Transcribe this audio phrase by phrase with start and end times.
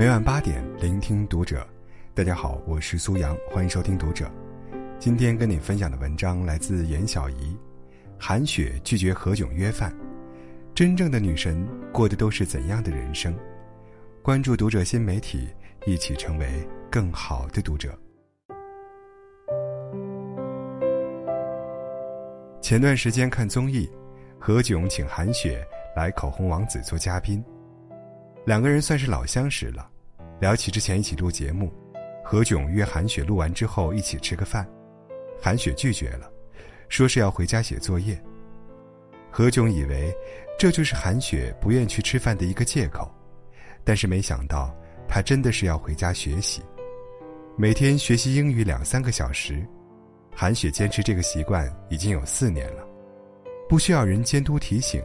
[0.00, 1.62] 每晚八点，聆听读者。
[2.14, 4.30] 大家好，我是苏阳，欢迎收听读者。
[4.98, 7.54] 今天跟你分享的文章来自严小怡。
[8.18, 9.94] 韩雪拒绝何炅约饭，
[10.74, 13.36] 真正的女神过的都是怎样的人生？
[14.22, 15.50] 关注读者新媒体，
[15.84, 17.94] 一起成为更好的读者。
[22.62, 23.86] 前段时间看综艺，
[24.38, 25.62] 何炅请韩雪
[25.94, 27.44] 来口红王子做嘉宾，
[28.46, 29.88] 两个人算是老相识了。
[30.40, 31.70] 聊起之前一起录节目，
[32.24, 34.66] 何炅约韩雪录完之后一起吃个饭，
[35.40, 36.32] 韩雪拒绝了，
[36.88, 38.18] 说是要回家写作业。
[39.30, 40.12] 何炅以为
[40.58, 43.08] 这就是韩雪不愿去吃饭的一个借口，
[43.84, 44.74] 但是没想到
[45.06, 46.62] 她真的是要回家学习，
[47.54, 49.64] 每天学习英语两三个小时。
[50.34, 52.86] 韩雪坚持这个习惯已经有四年了，
[53.68, 55.02] 不需要人监督提醒，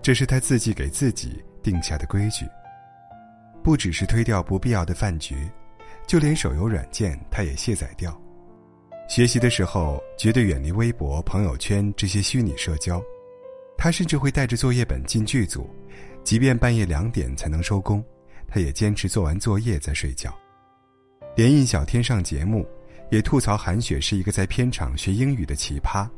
[0.00, 2.46] 这是她自己给自己定下的规矩。
[3.62, 5.48] 不只是推掉不必要的饭局，
[6.06, 8.18] 就连手游软件他也卸载掉。
[9.08, 13.02] 学习的时候绝对远离微博、朋友圈这些虚拟社交。
[13.76, 15.68] 他甚至会带着作业本进剧组，
[16.22, 18.04] 即便半夜两点才能收工，
[18.46, 20.32] 他也坚持做完作业再睡觉。
[21.34, 22.66] 连印小天上节目，
[23.10, 26.08] 也吐槽韩雪是一个在片场学英语的奇葩，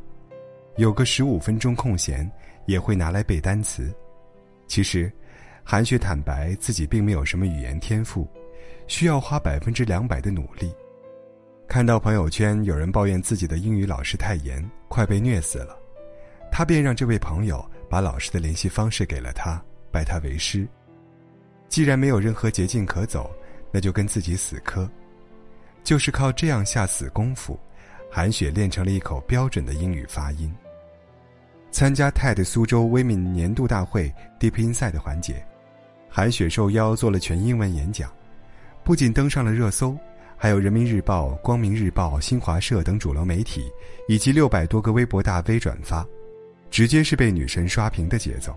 [0.76, 2.30] 有个十五分钟空闲
[2.66, 3.92] 也会拿来背单词。
[4.66, 5.12] 其实。
[5.64, 8.28] 韩雪坦白自己并没有什么语言天赋，
[8.86, 10.72] 需要花百分之两百的努力。
[11.68, 15.76] 看到朋友圈有人抱怨自己的英语老师太严，快被虐死了，
[16.50, 20.68] 他便让这位朋友把老师的联系方式给了他，拜他为师。
[21.68, 23.30] 既然没有任何捷径可走，
[23.70, 24.90] 那就跟自己死磕。
[25.82, 27.58] 就是靠这样下死功夫，
[28.10, 30.52] 韩雪练成了一口标准的英语发音。
[31.70, 35.42] 参加 TED 苏州 women 年度大会 Deep Inside 的环节。
[36.14, 38.12] 韩雪受邀做了全英文演讲，
[38.84, 39.96] 不仅登上了热搜，
[40.36, 43.64] 还有人民日报、光明日报、新华社等主流媒体
[44.08, 46.06] 以及六百多个微博大 V 转发，
[46.70, 48.54] 直接是被女神刷屏的节奏。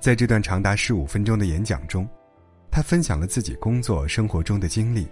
[0.00, 2.04] 在这段长达十五分钟的演讲中，
[2.68, 5.06] 她分享了自己工作生活中的经历，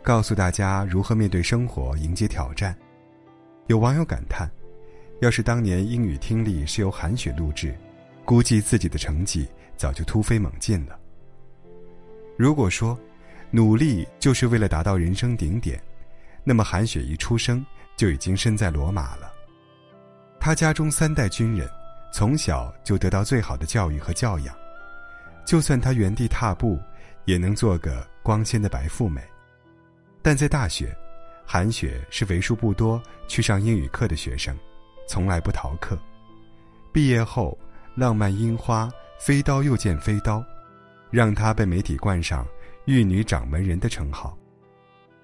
[0.00, 2.72] 告诉大家如何面对生活、迎接挑战。
[3.66, 4.48] 有网友感叹
[5.20, 7.74] ：“要是当年英语听力是由韩雪录制，
[8.28, 10.98] 估计自己的成绩。”早就突飞猛进了。
[12.36, 12.98] 如果说，
[13.52, 15.80] 努力就是为了达到人生顶点，
[16.42, 17.64] 那么韩雪一出生
[17.96, 19.32] 就已经身在罗马了。
[20.40, 21.70] 他家中三代军人，
[22.12, 24.52] 从小就得到最好的教育和教养，
[25.46, 26.76] 就算他原地踏步，
[27.24, 29.22] 也能做个光鲜的白富美。
[30.20, 30.92] 但在大学，
[31.46, 34.58] 韩雪是为数不多去上英语课的学生，
[35.06, 35.96] 从来不逃课。
[36.92, 37.56] 毕业后，
[37.98, 38.88] 浪漫樱花。
[39.18, 40.44] 飞刀又见飞刀，
[41.10, 42.46] 让她被媒体冠上
[42.86, 44.38] “玉女掌门人”的称号。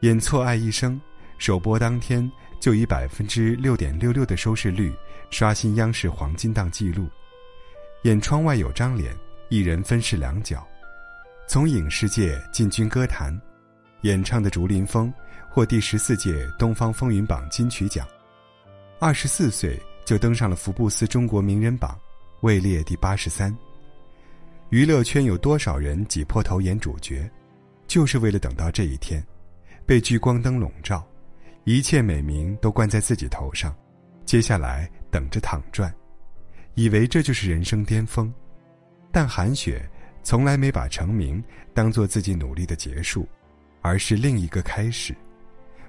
[0.00, 0.96] 演《错爱一生》
[1.38, 4.92] 首播当天就以百分之六点六六的收视率
[5.30, 7.08] 刷新央视黄金档纪录。
[8.02, 9.14] 演《窗外有张脸》，
[9.48, 10.66] 一人分饰两角，
[11.46, 13.40] 从影视界进军歌坛，
[14.00, 15.08] 演唱的《竹林风》
[15.48, 18.04] 获第十四届东方风云榜金曲奖。
[18.98, 21.96] 二十四岁就登上了福布斯中国名人榜，
[22.44, 23.56] 位列第八十三。
[24.68, 27.26] 娱乐圈有多少人挤破头演主角，
[27.86, 29.26] 就是为了等到这一天，
[29.86, 31.02] 被聚光灯笼罩，
[31.64, 33.74] 一切美名都冠在自己头上，
[34.26, 35.90] 接下来等着躺赚，
[36.74, 38.30] 以为这就是人生巅峰。
[39.10, 39.82] 但韩雪
[40.22, 43.26] 从来没把成名当做自己努力的结束，
[43.80, 45.16] 而是另一个开始，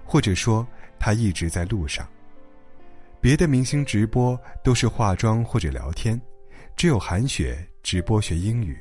[0.05, 0.65] 或者说
[0.97, 2.07] 她一直在路上。
[3.19, 6.17] 别的明星直播都是化妆或者聊天，
[6.75, 7.57] 只有韩雪。
[7.85, 8.75] 直播学英语，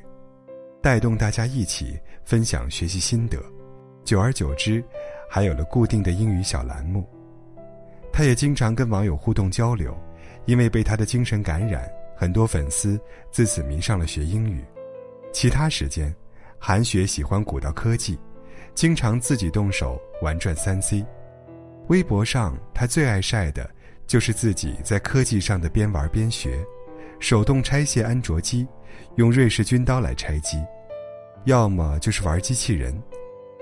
[0.81, 3.37] 带动大家一起分享学习心得，
[4.03, 4.83] 久而久之，
[5.29, 7.07] 还有了固定的英语小栏目。
[8.11, 9.95] 他也经常跟网友互动交流，
[10.45, 14.65] 因为被他的精神感染，很多粉丝自此迷上了学英语。
[15.31, 16.11] 其他时间，
[16.57, 18.17] 韩雪喜欢古道科技，
[18.73, 21.05] 经常自己动手玩转三 C。
[21.89, 23.69] 微博上，他最爱晒的
[24.07, 26.57] 就是自己在科技上的边玩边学。
[27.19, 28.67] 手动拆卸安卓机，
[29.15, 30.63] 用瑞士军刀来拆机，
[31.45, 32.95] 要么就是玩机器人。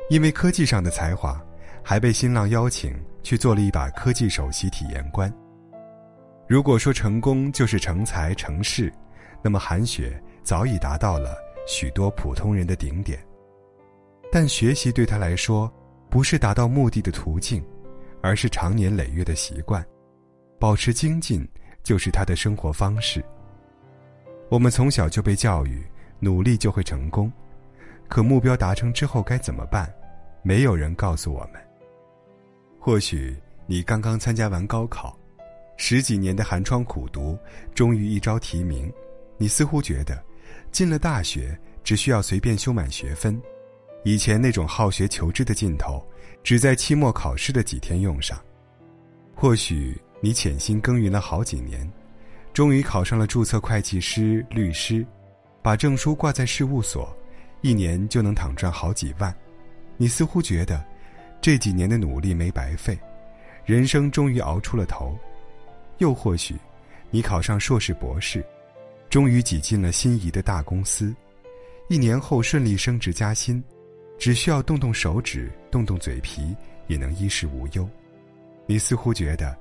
[0.09, 1.41] 因为科技上的才华，
[1.81, 5.33] 还被新浪邀请去做了一把科技首席体验官。
[6.47, 8.91] 如果说成功就是成才成事，
[9.41, 13.17] 那么韩雪早已达到了许多普通人的顶点。
[14.29, 15.71] 但学习对他来说，
[16.09, 17.63] 不是达到目的的途径，
[18.21, 19.83] 而是长年累月的习惯，
[20.59, 21.47] 保持精进
[21.81, 23.23] 就是他的生活方式。
[24.53, 25.83] 我们从小就被教育，
[26.19, 27.33] 努力就会成功，
[28.07, 29.91] 可目标达成之后该怎么办？
[30.43, 31.59] 没有人告诉我们。
[32.77, 33.35] 或许
[33.65, 35.17] 你刚刚参加完高考，
[35.75, 37.35] 十几年的寒窗苦读，
[37.73, 38.93] 终于一朝提名，
[39.39, 40.23] 你似乎觉得，
[40.71, 43.41] 进了大学只需要随便修满学分，
[44.03, 45.99] 以前那种好学求知的劲头，
[46.43, 48.39] 只在期末考试的几天用上。
[49.33, 51.91] 或许你潜心耕耘了好几年，
[52.53, 55.03] 终于考上了注册会计师、律师，
[55.61, 57.15] 把证书挂在事务所。
[57.61, 59.33] 一年就能躺赚好几万，
[59.95, 60.83] 你似乎觉得
[61.41, 62.99] 这几年的努力没白费，
[63.65, 65.17] 人生终于熬出了头。
[65.99, 66.55] 又或许，
[67.09, 68.45] 你考上硕士博士，
[69.09, 71.15] 终于挤进了心仪的大公司，
[71.87, 73.63] 一年后顺利升职加薪，
[74.19, 76.53] 只需要动动手指、动动嘴皮，
[76.87, 77.89] 也能衣食无忧。
[78.65, 79.57] 你似乎觉得，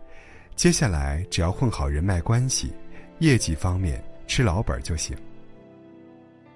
[0.54, 2.72] 接下来只要混好人脉关系，
[3.19, 5.16] 业绩方面吃老本就行。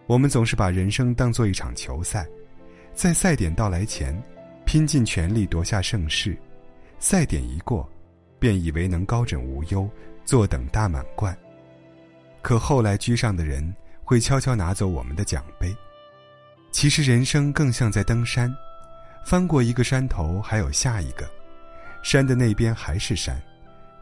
[0.06, 2.26] 我们总是把人生当做一场球赛，
[2.94, 4.16] 在赛点到来前，
[4.64, 6.36] 拼尽全力夺下盛世，
[6.98, 7.88] 赛点一过，
[8.38, 9.88] 便以为能高枕无忧，
[10.24, 11.36] 坐等大满贯。
[12.42, 15.74] 可后来居上的人会悄悄拿走我们的奖杯。
[16.70, 18.54] 其实人生更像在登山，
[19.24, 21.28] 翻过一个山头，还有下一个，
[22.02, 23.42] 山的那边还是山，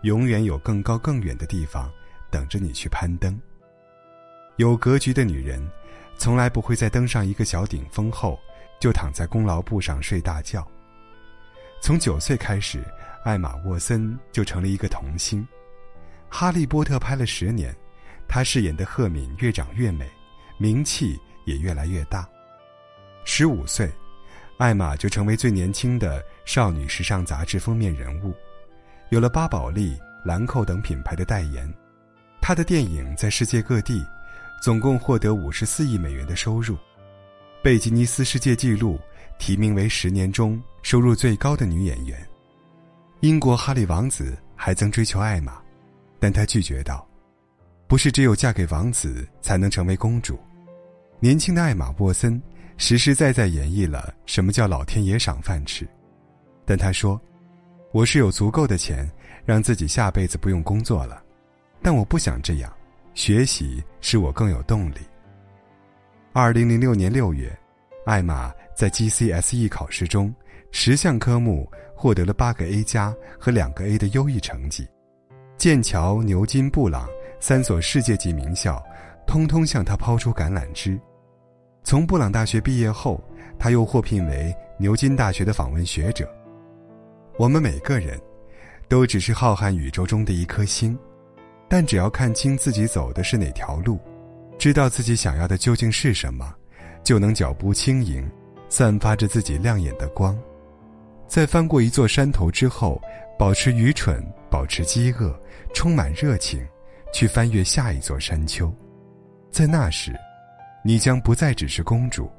[0.05, 1.93] 永远有更高更远的地方
[2.31, 3.39] 等着你去攀登。
[4.57, 5.63] 有格局的女人。
[6.17, 8.39] 从来不会在登上一个小顶峰后，
[8.79, 10.65] 就躺在功劳簿上睡大觉。
[11.81, 12.85] 从九岁开始，
[13.25, 15.43] 艾玛沃森就成了一个童星。
[16.29, 17.75] 《哈利波特》拍了十年，
[18.29, 20.09] 她饰演的赫敏越长越美，
[20.57, 22.29] 名气也越来越大。
[23.25, 23.91] 十五岁，
[24.57, 28.33] 艾玛就成为最年轻的少女时尚杂志封面人物，
[29.15, 31.73] 有了巴宝莉、兰蔻等品牌的代言。
[32.41, 34.05] 她的电影在世界各地。
[34.61, 36.75] 总共获得五十四亿美元的收入，
[37.63, 38.99] 被吉尼斯世界纪录
[39.39, 42.27] 提名为十年中收入最高的女演员。
[43.21, 45.61] 英国哈利王子还曾追求艾玛，
[46.19, 47.07] 但他拒绝道
[47.87, 50.41] ：“不是只有嫁给王子才能成为公主。”
[51.21, 52.43] 年轻的艾玛沃森
[52.79, 55.87] 实实在在演绎了什么叫老天爷赏饭吃，
[56.65, 57.21] 但他说
[57.95, 59.09] ：“我是有足够的钱
[59.45, 61.23] 让自己下辈子不用工作了，
[61.81, 62.71] 但我不想这样。”
[63.15, 64.97] 学习使我更有动力。
[66.33, 67.57] 二零零六年六月，
[68.05, 70.35] 艾玛在 GCSE 考试中，
[70.73, 74.85] 十项科目获得了八个 A 加和两个 A 的优异成绩。
[75.57, 77.09] 剑桥、牛津、布朗
[77.39, 78.85] 三所世界级名校，
[79.25, 81.01] 通通向他抛出橄榄枝。
[81.85, 83.23] 从布朗大学毕业后，
[83.57, 86.29] 他又获聘为牛津大学的访问学者。
[87.37, 88.21] 我们每个人，
[88.89, 90.97] 都只是浩瀚宇宙中的一颗星。
[91.69, 93.99] 但只要看清自己走的是哪条路，
[94.57, 96.55] 知道自己想要的究竟是什么，
[97.03, 98.31] 就能脚步轻盈，
[98.69, 100.39] 散发着自己亮眼的光。
[101.27, 103.03] 在翻过一座山头之后，
[103.37, 105.37] 保持愚蠢，保持饥饿，
[105.75, 106.65] 充满热情，
[107.13, 108.73] 去翻越下一座山丘。
[109.51, 110.15] 在那时，
[110.85, 112.31] 你将不再只是公主，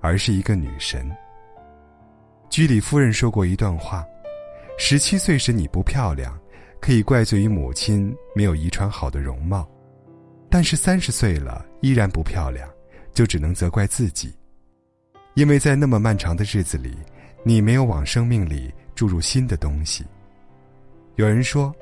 [0.00, 1.08] 而是一个女神。
[2.48, 4.04] 居里夫人说过一段话：
[4.78, 6.38] 十七岁时你不漂亮。
[6.78, 9.68] 可以怪罪于母亲没有遗传好的容貌，
[10.48, 12.68] 但是三十岁了依然不漂亮，
[13.12, 14.32] 就只能责怪自己，
[15.34, 16.96] 因为在那么漫长的日子里，
[17.42, 20.04] 你没有往生命里注入新的东西。
[21.16, 21.74] 有人说，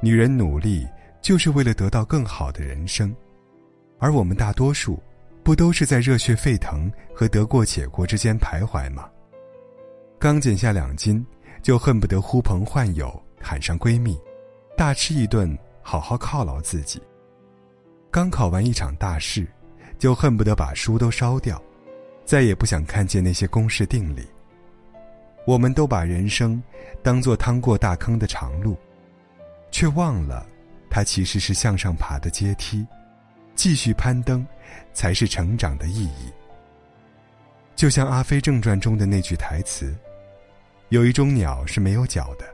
[0.00, 0.86] 女人努力
[1.20, 3.14] 就是为了得到更好的人生，
[3.98, 5.02] 而我们大多数，
[5.42, 9.10] 不都是在热血沸腾和得过且过之间徘徊吗？
[10.18, 11.26] 刚减下两斤，
[11.62, 14.18] 就恨不得呼朋唤友喊上闺蜜。
[14.76, 17.00] 大吃一顿，好好犒劳自己。
[18.10, 19.46] 刚考完一场大试，
[19.98, 21.62] 就恨不得把书都烧掉，
[22.24, 24.26] 再也不想看见那些公式定理。
[25.46, 26.62] 我们都把人生
[27.02, 28.76] 当作趟过大坑的长路，
[29.70, 30.46] 却忘了，
[30.90, 32.86] 它其实是向上爬的阶梯，
[33.54, 34.46] 继续攀登，
[34.92, 36.32] 才是成长的意义。
[37.74, 39.94] 就像《阿飞正传》中的那句台词
[40.90, 42.46] ：“有一种鸟是没有脚的，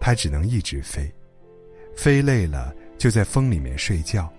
[0.00, 1.10] 它只能一直飞。”
[1.96, 4.30] 飞累了，就在风里面睡觉。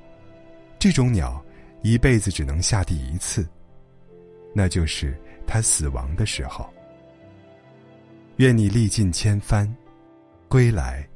[0.78, 1.44] 这种鸟，
[1.82, 3.48] 一辈子只能下地一次，
[4.54, 6.72] 那就是它死亡的时候。
[8.36, 9.68] 愿你历尽千帆，
[10.48, 11.08] 归来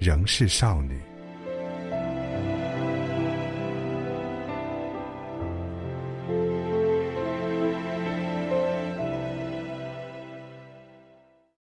[0.00, 1.00] 仍是少女。